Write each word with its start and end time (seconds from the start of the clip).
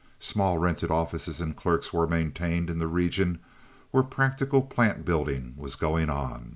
Small 0.17 0.57
rented 0.57 0.89
offices 0.89 1.39
and 1.41 1.55
clerks 1.55 1.93
were 1.93 2.07
maintained 2.07 2.71
in 2.71 2.79
the 2.79 2.87
region 2.87 3.37
where 3.91 4.01
practical 4.01 4.63
plant 4.63 5.05
building 5.05 5.53
was 5.57 5.75
going 5.75 6.09
on. 6.09 6.49